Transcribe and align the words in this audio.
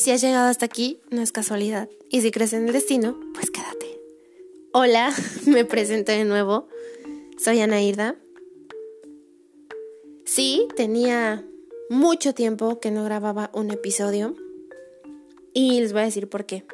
Si 0.00 0.10
has 0.10 0.22
llegado 0.22 0.48
hasta 0.48 0.64
aquí, 0.64 0.98
no 1.10 1.20
es 1.20 1.30
casualidad. 1.30 1.90
Y 2.08 2.22
si 2.22 2.30
crees 2.30 2.54
en 2.54 2.66
el 2.66 2.72
destino, 2.72 3.20
pues 3.34 3.50
quédate. 3.50 4.00
Hola, 4.72 5.14
me 5.46 5.66
presento 5.66 6.10
de 6.10 6.24
nuevo. 6.24 6.68
Soy 7.36 7.60
Ana 7.60 7.82
Irda. 7.82 8.16
Sí, 10.24 10.66
tenía 10.74 11.46
mucho 11.90 12.32
tiempo 12.32 12.80
que 12.80 12.90
no 12.90 13.04
grababa 13.04 13.50
un 13.52 13.70
episodio. 13.70 14.36
Y 15.52 15.82
les 15.82 15.92
voy 15.92 16.00
a 16.00 16.06
decir 16.06 16.30
por 16.30 16.46
qué. 16.46 16.64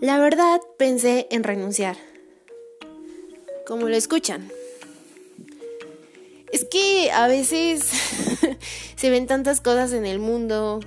La 0.00 0.20
verdad, 0.20 0.60
pensé 0.76 1.26
en 1.32 1.42
renunciar. 1.42 1.96
Como 3.66 3.88
lo 3.88 3.96
escuchan. 3.96 4.48
Es 6.52 6.64
que 6.64 7.10
a 7.10 7.26
veces 7.26 7.90
se 8.98 9.10
ven 9.10 9.28
tantas 9.28 9.60
cosas 9.60 9.92
en 9.92 10.06
el 10.06 10.18
mundo. 10.18 10.80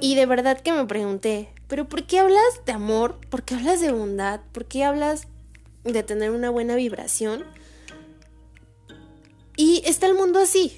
Y 0.00 0.16
de 0.16 0.26
verdad 0.26 0.60
que 0.60 0.72
me 0.72 0.86
pregunté, 0.86 1.48
¿pero 1.68 1.88
por 1.88 2.04
qué 2.04 2.18
hablas 2.18 2.42
de 2.66 2.72
amor? 2.72 3.20
¿Por 3.30 3.44
qué 3.44 3.54
hablas 3.54 3.80
de 3.80 3.92
bondad? 3.92 4.40
¿Por 4.50 4.64
qué 4.64 4.82
hablas 4.82 5.28
de 5.84 6.02
tener 6.02 6.32
una 6.32 6.50
buena 6.50 6.74
vibración? 6.74 7.44
Y 9.56 9.82
está 9.86 10.06
el 10.06 10.14
mundo 10.14 10.40
así. 10.40 10.76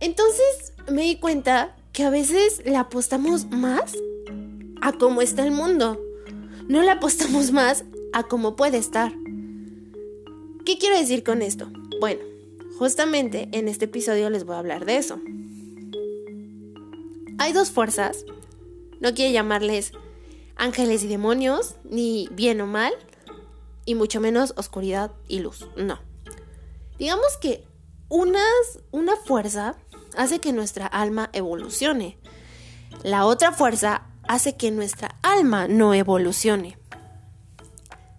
Entonces 0.00 0.74
me 0.92 1.02
di 1.02 1.16
cuenta 1.16 1.74
que 1.94 2.04
a 2.04 2.10
veces 2.10 2.60
le 2.66 2.76
apostamos 2.76 3.46
más 3.46 3.94
a 4.82 4.92
cómo 4.92 5.22
está 5.22 5.42
el 5.42 5.52
mundo. 5.52 5.98
No 6.68 6.82
le 6.82 6.90
apostamos 6.90 7.50
más 7.50 7.84
a 8.12 8.24
cómo 8.24 8.56
puede 8.56 8.76
estar. 8.76 9.10
¿Qué 10.66 10.76
quiero 10.76 10.98
decir 10.98 11.24
con 11.24 11.40
esto? 11.40 11.70
Bueno, 11.98 12.33
justamente 12.78 13.48
en 13.52 13.68
este 13.68 13.86
episodio 13.86 14.30
les 14.30 14.44
voy 14.44 14.56
a 14.56 14.58
hablar 14.58 14.84
de 14.84 14.96
eso. 14.96 15.20
Hay 17.38 17.52
dos 17.52 17.70
fuerzas, 17.70 18.24
no 19.00 19.14
quiero 19.14 19.32
llamarles 19.32 19.92
ángeles 20.56 21.02
y 21.02 21.08
demonios, 21.08 21.76
ni 21.84 22.28
bien 22.32 22.60
o 22.60 22.66
mal, 22.66 22.92
y 23.84 23.94
mucho 23.94 24.20
menos 24.20 24.54
oscuridad 24.56 25.12
y 25.28 25.40
luz, 25.40 25.68
no. 25.76 25.98
Digamos 26.98 27.36
que 27.40 27.66
unas, 28.08 28.80
una 28.92 29.16
fuerza 29.16 29.76
hace 30.16 30.38
que 30.38 30.52
nuestra 30.52 30.86
alma 30.86 31.30
evolucione. 31.32 32.18
La 33.02 33.26
otra 33.26 33.52
fuerza 33.52 34.06
hace 34.28 34.56
que 34.56 34.70
nuestra 34.70 35.16
alma 35.22 35.66
no 35.68 35.92
evolucione. 35.92 36.78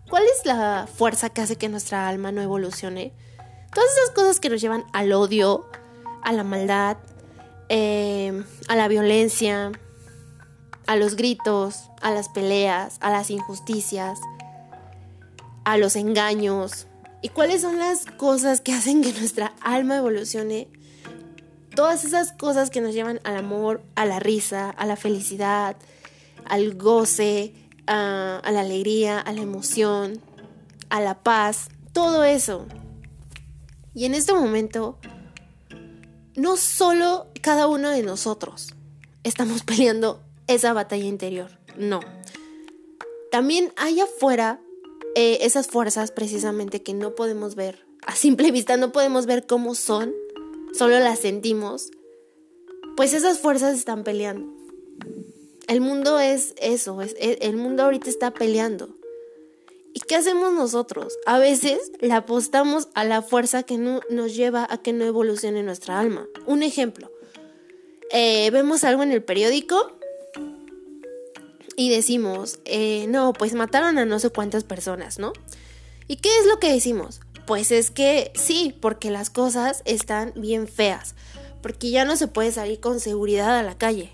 ¿Cuál 0.09 0.23
es 0.23 0.45
la 0.45 0.87
fuerza 0.93 1.29
que 1.29 1.41
hace 1.41 1.55
que 1.55 1.69
nuestra 1.69 2.07
alma 2.07 2.31
no 2.31 2.41
evolucione? 2.41 3.13
Todas 3.75 3.91
esas 3.97 4.15
cosas 4.15 4.39
que 4.39 4.47
nos 4.47 4.61
llevan 4.61 4.85
al 4.93 5.11
odio, 5.11 5.65
a 6.23 6.31
la 6.31 6.45
maldad, 6.45 6.95
eh, 7.67 8.41
a 8.69 8.75
la 8.77 8.87
violencia, 8.87 9.73
a 10.87 10.95
los 10.95 11.17
gritos, 11.17 11.89
a 12.01 12.11
las 12.11 12.29
peleas, 12.29 12.95
a 13.01 13.09
las 13.09 13.29
injusticias, 13.29 14.17
a 15.65 15.77
los 15.77 15.97
engaños. 15.97 16.87
¿Y 17.21 17.27
cuáles 17.27 17.63
son 17.63 17.77
las 17.77 18.05
cosas 18.05 18.61
que 18.61 18.71
hacen 18.71 19.01
que 19.03 19.11
nuestra 19.11 19.53
alma 19.59 19.97
evolucione? 19.97 20.69
Todas 21.75 22.05
esas 22.05 22.31
cosas 22.31 22.69
que 22.69 22.79
nos 22.79 22.93
llevan 22.93 23.19
al 23.25 23.35
amor, 23.35 23.83
a 23.95 24.05
la 24.05 24.19
risa, 24.21 24.69
a 24.69 24.85
la 24.85 24.95
felicidad, 24.95 25.75
al 26.45 26.75
goce, 26.75 27.53
a, 27.87 28.39
a 28.41 28.51
la 28.53 28.61
alegría, 28.61 29.19
a 29.19 29.33
la 29.33 29.41
emoción, 29.41 30.21
a 30.89 31.01
la 31.01 31.15
paz, 31.15 31.67
todo 31.91 32.23
eso. 32.23 32.67
Y 33.95 34.03
en 34.03 34.13
este 34.13 34.33
momento, 34.33 34.97
no 36.35 36.57
solo 36.57 37.27
cada 37.41 37.67
uno 37.67 37.89
de 37.89 38.03
nosotros 38.03 38.73
estamos 39.23 39.63
peleando 39.65 40.21
esa 40.47 40.73
batalla 40.73 41.05
interior, 41.05 41.49
no. 41.77 42.01
También 43.31 43.71
hay 43.77 44.01
afuera 44.01 44.59
eh, 45.15 45.39
esas 45.41 45.67
fuerzas 45.67 46.11
precisamente 46.11 46.83
que 46.83 46.93
no 46.93 47.15
podemos 47.15 47.55
ver. 47.55 47.85
A 48.05 48.15
simple 48.15 48.51
vista 48.51 48.77
no 48.77 48.91
podemos 48.91 49.25
ver 49.25 49.47
cómo 49.47 49.75
son, 49.75 50.13
solo 50.77 50.99
las 50.99 51.19
sentimos. 51.19 51.89
Pues 52.97 53.13
esas 53.13 53.39
fuerzas 53.39 53.77
están 53.77 54.03
peleando. 54.03 54.53
El 55.67 55.81
mundo 55.81 56.19
es 56.19 56.53
eso, 56.57 57.01
es, 57.01 57.15
el 57.19 57.57
mundo 57.57 57.83
ahorita 57.83 58.09
está 58.09 58.31
peleando. 58.31 58.94
¿Y 60.05 60.07
qué 60.07 60.17
hacemos 60.17 60.53
nosotros? 60.53 61.17
A 61.25 61.39
veces 61.39 61.79
le 61.99 62.13
apostamos 62.13 62.89
a 62.93 63.03
la 63.03 63.23
fuerza 63.23 63.63
que 63.63 63.79
no, 63.79 64.01
nos 64.11 64.35
lleva 64.35 64.67
a 64.69 64.77
que 64.77 64.93
no 64.93 65.03
evolucione 65.03 65.63
nuestra 65.63 65.99
alma. 65.99 66.27
Un 66.45 66.61
ejemplo. 66.61 67.11
Eh, 68.11 68.51
vemos 68.51 68.83
algo 68.83 69.01
en 69.01 69.11
el 69.11 69.23
periódico 69.23 69.97
y 71.75 71.89
decimos, 71.89 72.59
eh, 72.65 73.07
no, 73.07 73.33
pues 73.33 73.55
mataron 73.55 73.97
a 73.97 74.05
no 74.05 74.19
sé 74.19 74.29
cuántas 74.29 74.63
personas, 74.63 75.17
¿no? 75.17 75.33
¿Y 76.07 76.17
qué 76.17 76.29
es 76.39 76.45
lo 76.45 76.59
que 76.59 76.71
decimos? 76.71 77.19
Pues 77.47 77.71
es 77.71 77.89
que 77.89 78.31
sí, 78.35 78.77
porque 78.79 79.09
las 79.09 79.31
cosas 79.31 79.81
están 79.85 80.33
bien 80.35 80.67
feas, 80.67 81.15
porque 81.63 81.89
ya 81.89 82.05
no 82.05 82.15
se 82.15 82.27
puede 82.27 82.51
salir 82.51 82.79
con 82.79 82.99
seguridad 82.99 83.57
a 83.57 83.63
la 83.63 83.75
calle. 83.75 84.11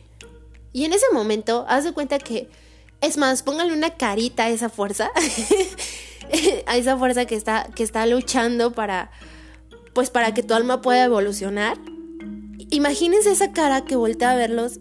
Y 0.71 0.85
en 0.85 0.93
ese 0.93 1.07
momento, 1.11 1.65
haz 1.67 1.83
de 1.83 1.91
cuenta 1.91 2.17
que 2.17 2.49
es 3.01 3.17
más, 3.17 3.43
póngale 3.43 3.73
una 3.73 3.91
carita 3.91 4.45
a 4.45 4.49
esa 4.49 4.69
fuerza. 4.69 5.11
a 6.67 6.77
esa 6.77 6.97
fuerza 6.97 7.25
que 7.25 7.35
está, 7.35 7.69
que 7.75 7.83
está 7.83 8.05
luchando 8.05 8.71
para. 8.71 9.11
Pues 9.93 10.09
para 10.09 10.33
que 10.33 10.43
tu 10.43 10.53
alma 10.53 10.81
pueda 10.81 11.03
evolucionar. 11.03 11.77
Imagínense 12.69 13.31
esa 13.31 13.51
cara 13.51 13.83
que 13.83 13.97
voltea 13.97 14.31
a 14.31 14.35
verlos 14.35 14.79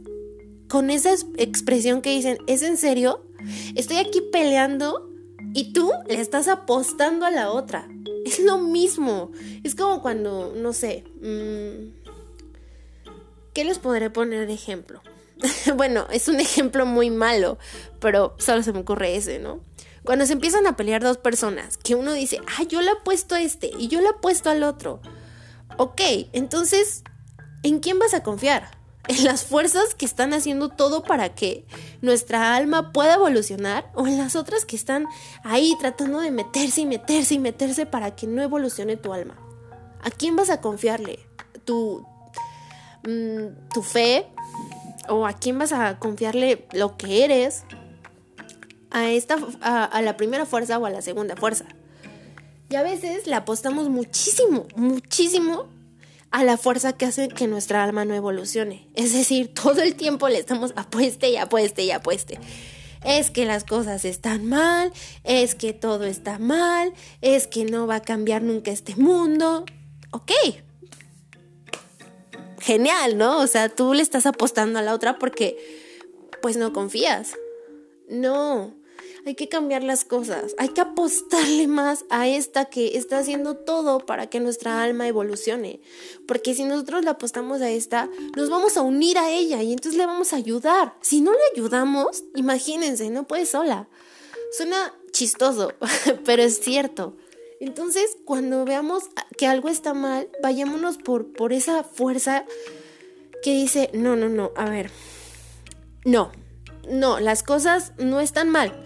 con 0.69 0.91
esa 0.91 1.13
expresión 1.37 2.01
que 2.01 2.11
dicen, 2.11 2.39
¿es 2.47 2.63
en 2.63 2.77
serio? 2.77 3.27
Estoy 3.75 3.97
aquí 3.97 4.21
peleando 4.21 5.11
y 5.53 5.73
tú 5.73 5.91
le 6.07 6.21
estás 6.21 6.47
apostando 6.47 7.27
a 7.27 7.33
la 7.33 7.51
otra. 7.51 7.89
Es 8.25 8.39
lo 8.39 8.59
mismo. 8.59 9.33
Es 9.65 9.75
como 9.75 10.01
cuando, 10.01 10.55
no 10.57 10.73
sé, 10.73 11.05
mmm, 11.21 11.91
¿qué 13.53 13.65
les 13.65 13.81
podré 13.81 14.11
poner 14.11 14.47
de 14.47 14.55
ejemplo? 14.55 15.03
bueno, 15.77 16.07
es 16.11 16.29
un 16.29 16.41
ejemplo 16.41 16.87
muy 16.87 17.11
malo, 17.11 17.59
pero 17.99 18.35
solo 18.39 18.63
se 18.63 18.73
me 18.73 18.81
ocurre 18.81 19.17
ese, 19.17 19.39
¿no? 19.39 19.61
Cuando 20.05 20.27
se 20.27 20.33
empiezan 20.33 20.67
a 20.67 20.77
pelear 20.77 21.03
dos 21.03 21.19
personas, 21.19 21.77
que 21.77 21.95
uno 21.95 22.13
dice, 22.13 22.41
ah, 22.59 22.63
yo 22.65 22.81
le 22.81 22.91
apuesto 22.91 23.35
a 23.35 23.41
este 23.41 23.71
y 23.79 23.89
yo 23.89 24.01
le 24.01 24.09
apuesto 24.09 24.51
al 24.51 24.63
otro. 24.63 25.01
Ok, 25.77 26.01
entonces, 26.33 27.03
¿en 27.63 27.81
quién 27.81 27.99
vas 27.99 28.15
a 28.15 28.23
confiar? 28.23 28.71
¿En 29.09 29.25
las 29.25 29.45
fuerzas 29.45 29.95
que 29.95 30.07
están 30.07 30.33
haciendo 30.33 30.69
todo 30.69 31.03
para 31.03 31.35
que 31.35 31.67
nuestra 32.01 32.55
alma 32.55 32.93
pueda 32.93 33.15
evolucionar? 33.15 33.91
¿O 33.95 34.07
en 34.07 34.19
las 34.19 34.37
otras 34.37 34.65
que 34.65 34.77
están 34.77 35.07
ahí 35.43 35.75
tratando 35.81 36.21
de 36.21 36.31
meterse 36.31 36.83
y 36.83 36.87
meterse 36.87 37.35
y 37.35 37.39
meterse 37.39 37.87
para 37.87 38.15
que 38.15 38.27
no 38.27 38.43
evolucione 38.43 38.97
tu 38.97 39.13
alma? 39.13 39.37
¿A 40.03 40.11
quién 40.11 40.37
vas 40.37 40.49
a 40.49 40.61
confiarle? 40.61 41.19
¿Tu, 41.65 42.07
mm, 43.07 43.69
tu 43.75 43.83
fe? 43.83 44.27
O 45.09 45.27
a 45.27 45.33
quién 45.35 45.59
vas 45.59 45.73
a 45.73 45.99
confiarle 45.99 46.67
lo 46.73 46.97
que 46.97 47.25
eres, 47.25 47.65
a, 48.91 49.11
esta, 49.11 49.39
a, 49.61 50.03
la 50.03 50.17
primera 50.17 50.47
fuerza 50.47 50.79
o 50.79 50.87
a 50.87 50.91
la 50.91 51.03
segunda 51.03 51.37
fuerza. 51.37 51.65
Y 52.69 52.77
a 52.77 52.83
veces 52.83 53.27
le 53.27 53.35
apostamos 53.35 53.89
muchísimo, 53.89 54.67
muchísimo 54.77 55.69
a 56.31 56.45
la 56.45 56.57
fuerza 56.57 56.93
que 56.93 57.07
hace 57.07 57.29
que 57.29 57.49
nuestra 57.49 57.83
alma 57.83 58.05
no 58.05 58.15
evolucione. 58.15 58.87
Es 58.95 59.13
decir, 59.13 59.53
todo 59.55 59.81
el 59.81 59.95
tiempo 59.95 60.29
le 60.29 60.39
estamos 60.39 60.73
apueste 60.77 61.31
y 61.31 61.37
apueste 61.37 61.83
y 61.83 61.91
apueste. 61.91 62.39
Es 63.05 63.31
que 63.31 63.47
las 63.47 63.65
cosas 63.65 64.05
están 64.05 64.47
mal, 64.47 64.93
es 65.25 65.55
que 65.55 65.73
todo 65.73 66.05
está 66.05 66.39
mal, 66.39 66.93
es 67.23 67.47
que 67.47 67.65
no 67.65 67.87
va 67.87 67.97
a 67.97 68.03
cambiar 68.03 68.43
nunca 68.43 68.71
este 68.71 68.95
mundo. 68.95 69.65
Ok, 70.11 70.33
genial, 72.61 73.19
¿no? 73.19 73.39
O 73.41 73.47
sea, 73.47 73.69
tú 73.69 73.95
le 73.95 74.03
estás 74.03 74.27
apostando 74.27 74.79
a 74.79 74.83
la 74.83 74.95
otra 74.95 75.19
porque 75.19 75.59
pues 76.43 76.57
no 76.57 76.73
confías. 76.73 77.35
No, 78.09 78.75
hay 79.27 79.35
que 79.35 79.49
cambiar 79.49 79.83
las 79.85 80.05
cosas, 80.05 80.55
hay 80.59 80.71
que 80.71 80.81
apostarle 80.81 81.67
más 81.69 82.05
a 82.11 82.27
esta 82.27 82.67
que 82.67 82.97
está 82.97 83.19
haciendo 83.19 83.57
todo 83.57 84.01
para 84.01 84.29
que 84.29 84.41
nuestra 84.41 84.83
alma 84.83 85.07
evolucione. 85.07 85.81
Porque 86.27 86.55
si 86.55 86.65
nosotros 86.65 87.05
le 87.05 87.11
apostamos 87.11 87.61
a 87.61 87.71
esta, 87.71 88.09
nos 88.37 88.51
vamos 88.51 88.77
a 88.77 88.83
unir 88.83 89.19
a 89.19 89.31
ella 89.31 89.63
y 89.63 89.73
entonces 89.73 89.99
le 89.99 90.07
vamos 90.07 90.33
a 90.33 90.37
ayudar. 90.37 90.95
Si 91.01 91.21
no 91.21 91.33
le 91.33 91.39
ayudamos, 91.55 92.25
imagínense, 92.35 93.11
no 93.11 93.27
puede 93.27 93.47
sola. 93.47 93.89
Suena 94.53 94.95
chistoso, 95.13 95.73
pero 96.25 96.43
es 96.43 96.61
cierto. 96.61 97.17
Entonces, 97.61 98.17
cuando 98.25 98.65
veamos 98.65 99.05
que 99.37 99.47
algo 99.47 99.69
está 99.69 99.93
mal, 99.93 100.31
vayámonos 100.43 100.97
por, 100.97 101.31
por 101.35 101.53
esa 101.53 101.85
fuerza 101.85 102.47
que 103.43 103.53
dice, 103.53 103.91
no, 103.93 104.17
no, 104.17 104.31
no, 104.31 104.51
a 104.57 104.65
ver, 104.71 104.91
no, 106.07 106.33
no, 106.89 107.21
las 107.21 107.43
cosas 107.43 107.93
no 107.99 108.21
están 108.21 108.49
mal. 108.49 108.85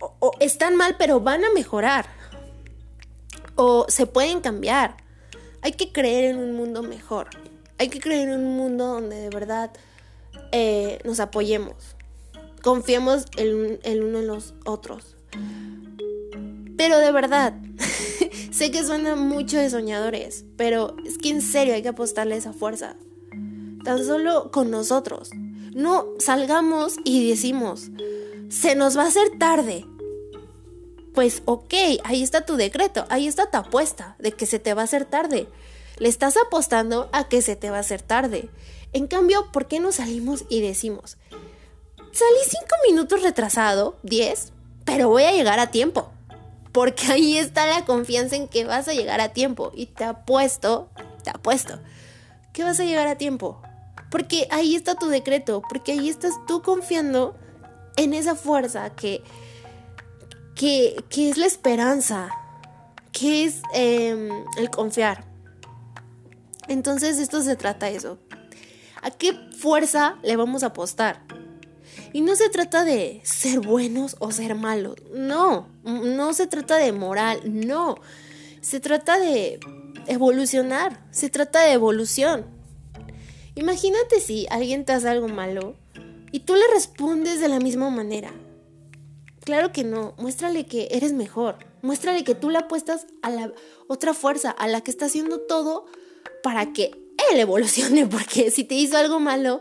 O, 0.00 0.32
están 0.40 0.74
mal, 0.74 0.96
pero 0.98 1.20
van 1.20 1.44
a 1.44 1.52
mejorar. 1.52 2.06
O 3.54 3.86
se 3.88 4.06
pueden 4.06 4.40
cambiar. 4.40 4.96
Hay 5.62 5.72
que 5.72 5.92
creer 5.92 6.24
en 6.24 6.38
un 6.38 6.56
mundo 6.56 6.82
mejor. 6.82 7.28
Hay 7.78 7.88
que 7.90 8.00
crear 8.00 8.28
un 8.36 8.56
mundo 8.56 8.86
donde 8.86 9.16
de 9.16 9.30
verdad 9.30 9.70
eh, 10.50 10.98
nos 11.04 11.20
apoyemos. 11.20 11.94
Confiemos 12.60 13.26
el, 13.36 13.78
el 13.84 14.02
uno 14.02 14.18
en 14.18 14.26
los 14.26 14.54
otros. 14.64 15.16
Pero 16.76 16.98
de 16.98 17.12
verdad, 17.12 17.54
sé 18.50 18.70
que 18.70 18.84
suena 18.84 19.16
mucho 19.16 19.58
de 19.58 19.70
soñadores, 19.70 20.44
pero 20.56 20.96
es 21.04 21.18
que 21.18 21.30
en 21.30 21.42
serio 21.42 21.74
hay 21.74 21.82
que 21.82 21.88
apostarle 21.88 22.36
esa 22.36 22.52
fuerza. 22.52 22.96
Tan 23.84 24.04
solo 24.04 24.50
con 24.50 24.70
nosotros. 24.70 25.30
No 25.74 26.06
salgamos 26.18 26.96
y 27.04 27.28
decimos, 27.28 27.90
se 28.48 28.74
nos 28.74 28.96
va 28.96 29.04
a 29.04 29.08
hacer 29.08 29.38
tarde. 29.38 29.84
Pues 31.14 31.42
ok, 31.46 31.74
ahí 32.04 32.22
está 32.22 32.44
tu 32.44 32.56
decreto, 32.56 33.06
ahí 33.08 33.26
está 33.26 33.50
tu 33.50 33.58
apuesta 33.58 34.16
de 34.18 34.32
que 34.32 34.46
se 34.46 34.58
te 34.58 34.74
va 34.74 34.82
a 34.82 34.84
hacer 34.84 35.04
tarde. 35.04 35.48
Le 35.98 36.08
estás 36.08 36.36
apostando 36.36 37.08
a 37.12 37.28
que 37.28 37.40
se 37.40 37.56
te 37.56 37.70
va 37.70 37.78
a 37.78 37.80
hacer 37.80 38.02
tarde. 38.02 38.50
En 38.92 39.06
cambio, 39.06 39.50
¿por 39.52 39.66
qué 39.66 39.80
no 39.80 39.92
salimos 39.92 40.44
y 40.48 40.60
decimos, 40.60 41.16
salí 42.12 42.38
cinco 42.46 42.74
minutos 42.88 43.22
retrasado, 43.22 43.96
diez, 44.02 44.52
pero 44.84 45.08
voy 45.08 45.24
a 45.24 45.32
llegar 45.32 45.58
a 45.58 45.70
tiempo? 45.70 46.10
Porque 46.76 47.06
ahí 47.10 47.38
está 47.38 47.66
la 47.66 47.86
confianza 47.86 48.36
en 48.36 48.48
que 48.48 48.66
vas 48.66 48.86
a 48.86 48.92
llegar 48.92 49.18
a 49.22 49.30
tiempo. 49.30 49.72
Y 49.74 49.86
te 49.86 50.04
apuesto, 50.04 50.90
te 51.24 51.30
apuesto, 51.30 51.80
que 52.52 52.64
vas 52.64 52.78
a 52.78 52.84
llegar 52.84 53.08
a 53.08 53.16
tiempo. 53.16 53.62
Porque 54.10 54.46
ahí 54.50 54.76
está 54.76 54.94
tu 54.94 55.06
decreto, 55.06 55.62
porque 55.70 55.92
ahí 55.92 56.10
estás 56.10 56.34
tú 56.46 56.60
confiando 56.60 57.34
en 57.96 58.12
esa 58.12 58.34
fuerza 58.34 58.90
que, 58.90 59.24
que, 60.54 61.02
es 61.16 61.38
la 61.38 61.46
esperanza, 61.46 62.28
que 63.10 63.46
es 63.46 63.62
em, 63.72 64.28
el 64.58 64.68
confiar. 64.68 65.24
Entonces 66.68 67.16
esto 67.16 67.40
se 67.40 67.56
trata 67.56 67.86
de 67.86 67.96
eso. 67.96 68.18
¿A 69.00 69.10
qué 69.10 69.32
fuerza 69.58 70.16
le 70.22 70.36
vamos 70.36 70.62
a 70.62 70.66
apostar? 70.66 71.25
Y 72.16 72.22
no 72.22 72.34
se 72.34 72.48
trata 72.48 72.82
de 72.82 73.20
ser 73.24 73.60
buenos 73.60 74.16
o 74.20 74.32
ser 74.32 74.54
malos, 74.54 74.96
no, 75.12 75.68
no 75.84 76.32
se 76.32 76.46
trata 76.46 76.78
de 76.78 76.90
moral, 76.90 77.42
no, 77.44 77.96
se 78.62 78.80
trata 78.80 79.18
de 79.18 79.60
evolucionar, 80.06 81.04
se 81.10 81.28
trata 81.28 81.60
de 81.60 81.72
evolución. 81.72 82.46
Imagínate 83.54 84.20
si 84.20 84.46
alguien 84.48 84.86
te 84.86 84.94
hace 84.94 85.10
algo 85.10 85.28
malo 85.28 85.76
y 86.32 86.40
tú 86.40 86.54
le 86.54 86.66
respondes 86.72 87.38
de 87.38 87.48
la 87.48 87.60
misma 87.60 87.90
manera. 87.90 88.32
Claro 89.44 89.70
que 89.70 89.84
no, 89.84 90.14
muéstrale 90.16 90.64
que 90.64 90.88
eres 90.92 91.12
mejor, 91.12 91.58
muéstrale 91.82 92.24
que 92.24 92.34
tú 92.34 92.48
le 92.48 92.56
apuestas 92.56 93.06
a 93.20 93.28
la 93.28 93.52
otra 93.88 94.14
fuerza, 94.14 94.52
a 94.52 94.68
la 94.68 94.80
que 94.80 94.90
está 94.90 95.04
haciendo 95.04 95.40
todo 95.40 95.84
para 96.42 96.72
que 96.72 96.92
él 97.30 97.40
evolucione, 97.40 98.06
porque 98.10 98.50
si 98.50 98.64
te 98.64 98.74
hizo 98.74 98.96
algo 98.96 99.20
malo, 99.20 99.60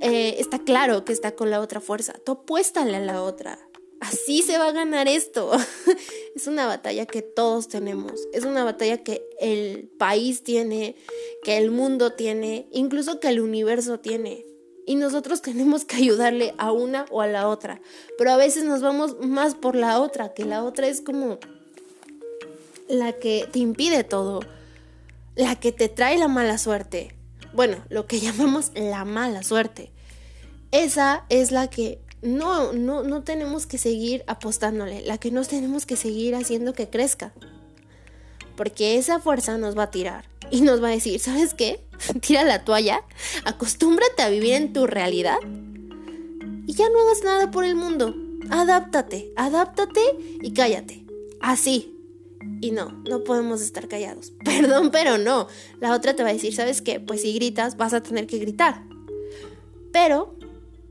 eh, 0.00 0.36
está 0.38 0.60
claro 0.60 1.04
que 1.04 1.12
está 1.12 1.34
con 1.34 1.50
la 1.50 1.60
otra 1.60 1.80
fuerza. 1.80 2.14
Tú 2.24 2.32
apuéstale 2.32 2.96
a 2.96 3.00
la 3.00 3.22
otra. 3.22 3.58
Así 4.00 4.42
se 4.42 4.58
va 4.58 4.68
a 4.68 4.72
ganar 4.72 5.08
esto. 5.08 5.50
es 6.36 6.46
una 6.46 6.66
batalla 6.66 7.04
que 7.06 7.22
todos 7.22 7.68
tenemos. 7.68 8.28
Es 8.32 8.44
una 8.44 8.62
batalla 8.64 9.02
que 9.02 9.28
el 9.40 9.90
país 9.98 10.44
tiene, 10.44 10.94
que 11.42 11.58
el 11.58 11.72
mundo 11.72 12.12
tiene, 12.12 12.68
incluso 12.70 13.18
que 13.18 13.28
el 13.28 13.40
universo 13.40 13.98
tiene. 13.98 14.44
Y 14.86 14.94
nosotros 14.94 15.42
tenemos 15.42 15.84
que 15.84 15.96
ayudarle 15.96 16.54
a 16.58 16.70
una 16.70 17.06
o 17.10 17.20
a 17.20 17.26
la 17.26 17.48
otra. 17.48 17.80
Pero 18.16 18.30
a 18.30 18.36
veces 18.36 18.64
nos 18.64 18.80
vamos 18.80 19.16
más 19.20 19.56
por 19.56 19.74
la 19.74 20.00
otra, 20.00 20.32
que 20.32 20.44
la 20.44 20.62
otra 20.62 20.86
es 20.86 21.00
como 21.00 21.38
la 22.88 23.12
que 23.12 23.48
te 23.50 23.58
impide 23.58 24.04
todo, 24.04 24.40
la 25.34 25.56
que 25.56 25.72
te 25.72 25.88
trae 25.88 26.16
la 26.18 26.28
mala 26.28 26.56
suerte 26.56 27.17
bueno, 27.52 27.76
lo 27.88 28.06
que 28.06 28.20
llamamos 28.20 28.72
la 28.74 29.04
mala 29.04 29.42
suerte. 29.42 29.90
Esa 30.70 31.24
es 31.28 31.50
la 31.50 31.68
que 31.68 32.00
no, 32.20 32.72
no, 32.72 33.02
no 33.02 33.22
tenemos 33.22 33.66
que 33.66 33.78
seguir 33.78 34.24
apostándole, 34.26 35.02
la 35.02 35.18
que 35.18 35.30
nos 35.30 35.48
tenemos 35.48 35.86
que 35.86 35.96
seguir 35.96 36.34
haciendo 36.34 36.72
que 36.72 36.88
crezca. 36.88 37.32
Porque 38.56 38.96
esa 38.96 39.20
fuerza 39.20 39.56
nos 39.56 39.78
va 39.78 39.84
a 39.84 39.90
tirar 39.90 40.24
y 40.50 40.62
nos 40.62 40.82
va 40.82 40.88
a 40.88 40.92
decir, 40.92 41.20
¿sabes 41.20 41.54
qué? 41.54 41.80
Tira 42.20 42.44
la 42.44 42.64
toalla, 42.64 43.02
acostúmbrate 43.44 44.22
a 44.22 44.28
vivir 44.28 44.54
en 44.54 44.72
tu 44.72 44.86
realidad 44.86 45.38
y 46.66 46.74
ya 46.74 46.88
no 46.90 47.00
hagas 47.00 47.24
nada 47.24 47.50
por 47.50 47.64
el 47.64 47.76
mundo. 47.76 48.14
Adáptate, 48.50 49.32
adáptate 49.36 50.00
y 50.42 50.52
cállate. 50.52 51.04
Así, 51.40 51.97
y 52.60 52.72
no, 52.72 52.92
no 53.08 53.24
podemos 53.24 53.60
estar 53.60 53.88
callados. 53.88 54.32
Perdón, 54.44 54.90
pero 54.90 55.18
no. 55.18 55.48
La 55.80 55.94
otra 55.94 56.14
te 56.14 56.22
va 56.22 56.30
a 56.30 56.32
decir, 56.32 56.54
¿sabes 56.54 56.82
qué? 56.82 57.00
Pues 57.00 57.22
si 57.22 57.34
gritas, 57.34 57.76
vas 57.76 57.94
a 57.94 58.02
tener 58.02 58.26
que 58.26 58.38
gritar. 58.38 58.82
Pero 59.92 60.36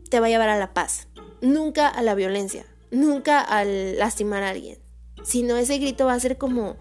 te 0.09 0.19
va 0.19 0.27
a 0.27 0.29
llevar 0.29 0.49
a 0.49 0.57
la 0.57 0.73
paz. 0.73 1.07
Nunca 1.41 1.87
a 1.87 2.01
la 2.01 2.15
violencia. 2.15 2.65
Nunca 2.91 3.41
al 3.41 3.97
lastimar 3.97 4.43
a 4.43 4.49
alguien. 4.49 4.79
Sino 5.23 5.57
ese 5.57 5.77
grito 5.77 6.05
va 6.05 6.13
a 6.13 6.19
ser 6.19 6.37
como, 6.37 6.77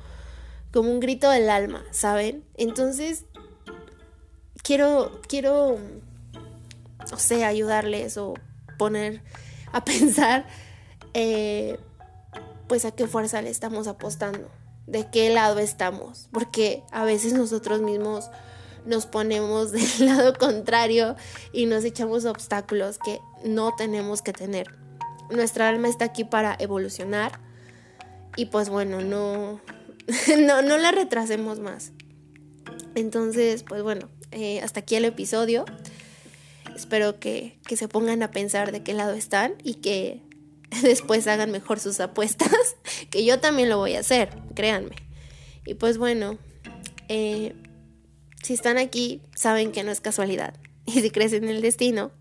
como 0.73 0.91
un 0.91 1.01
grito 1.01 1.31
del 1.31 1.51
alma, 1.51 1.85
¿saben? 1.91 2.45
Entonces, 2.55 3.25
quiero, 4.63 5.21
quiero, 5.27 5.79
no 7.11 7.19
sé, 7.19 7.45
ayudarles 7.45 8.17
o 8.19 8.35
poner 8.79 9.23
a 9.73 9.85
pensar, 9.85 10.47
eh, 11.13 11.79
pues 12.69 12.85
a 12.85 12.93
qué 12.93 13.07
fuerza 13.07 13.43
le 13.43 13.51
estamos 13.51 13.89
apostando 13.89 14.49
de 14.87 15.09
qué 15.11 15.31
lado 15.31 15.59
estamos, 15.59 16.29
porque 16.33 16.83
a 16.93 17.05
veces 17.05 17.33
nosotros 17.33 17.81
mismos 17.81 18.31
nos 18.85 19.07
ponemos 19.07 19.73
del 19.99 20.07
lado 20.07 20.35
contrario 20.35 21.17
y 21.53 21.67
nos 21.67 21.85
echamos 21.85 22.25
obstáculos 22.25 22.99
que 22.99 23.21
no 23.45 23.75
tenemos 23.77 24.23
que 24.23 24.33
tener. 24.33 24.69
Nuestra 25.31 25.69
alma 25.69 25.89
está 25.89 26.05
aquí 26.05 26.25
para 26.25 26.57
evolucionar 26.59 27.41
y 28.37 28.47
pues 28.47 28.69
bueno, 28.69 29.01
no, 29.01 29.61
no, 30.39 30.63
no 30.63 30.79
la 30.79 30.93
retrasemos 30.93 31.59
más. 31.59 31.93
Entonces, 32.95 33.63
pues 33.63 33.83
bueno, 33.83 34.09
eh, 34.31 34.61
hasta 34.61 34.81
aquí 34.81 34.95
el 34.97 35.05
episodio. 35.05 35.65
Espero 36.75 37.19
que, 37.19 37.59
que 37.67 37.77
se 37.77 37.89
pongan 37.89 38.23
a 38.23 38.31
pensar 38.31 38.71
de 38.71 38.83
qué 38.83 38.93
lado 38.93 39.15
están 39.15 39.55
y 39.63 39.75
que 39.75 40.23
después 40.83 41.27
hagan 41.27 41.51
mejor 41.51 41.81
sus 41.81 42.01
apuestas, 42.01 42.77
que 43.11 43.25
yo 43.25 43.41
también 43.41 43.69
lo 43.69 43.79
voy 43.79 43.95
a 43.95 44.01
hacer, 44.01 44.31
créanme. 44.55 44.97
Y 45.65 45.75
pues 45.75 45.99
bueno, 45.99 46.39
eh, 47.09 47.55
si 48.43 48.55
están 48.55 48.79
aquí, 48.79 49.23
saben 49.35 49.73
que 49.73 49.85
no 49.85 49.91
es 49.91 50.01
casualidad. 50.01 50.55
Y 50.89 51.01
si 51.01 51.11
crees 51.11 51.33
en 51.33 51.49
el 51.49 51.63
destino, 51.63 52.13